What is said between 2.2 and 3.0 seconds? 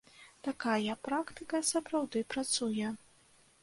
працуе.